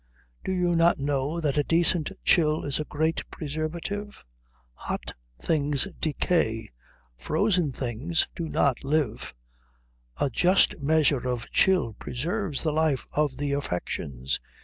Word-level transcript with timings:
Do 0.43 0.51
you 0.51 0.75
not 0.75 0.97
know 0.97 1.39
that 1.39 1.59
a 1.59 1.63
decent 1.63 2.11
chill 2.23 2.63
is 2.63 2.79
a 2.79 2.85
great 2.85 3.21
preservative? 3.29 4.25
Hot 4.73 5.13
things 5.39 5.87
decay. 5.99 6.71
Frozen 7.19 7.73
things 7.73 8.27
do 8.33 8.49
not 8.49 8.83
live. 8.83 9.35
A 10.19 10.31
just 10.31 10.81
measure 10.81 11.29
of 11.29 11.51
chill 11.51 11.93
preserves 11.93 12.63
the 12.63 12.73
life 12.73 13.07
of 13.11 13.37
the 13.37 13.51
affections. 13.51 14.39